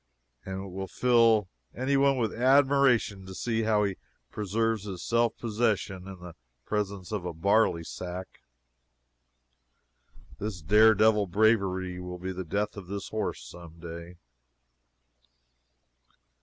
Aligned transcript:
And 0.43 0.63
it 0.65 0.69
would 0.69 0.89
fill 0.89 1.47
any 1.75 1.95
one 1.95 2.17
with 2.17 2.33
admiration 2.33 3.23
to 3.27 3.35
see 3.35 3.61
how 3.61 3.83
he 3.83 3.97
preserves 4.31 4.85
his 4.85 5.03
self 5.03 5.37
possession 5.37 6.07
in 6.07 6.19
the 6.21 6.33
presence 6.65 7.11
of 7.11 7.23
a 7.23 7.35
barley 7.35 7.83
sack. 7.83 8.41
This 10.39 10.59
dare 10.63 10.95
devil 10.95 11.27
bravery 11.27 11.99
will 11.99 12.17
be 12.17 12.31
the 12.31 12.43
death 12.43 12.77
of 12.77 12.87
this 12.87 13.09
horse 13.09 13.43
some 13.43 13.79
day. 13.79 14.17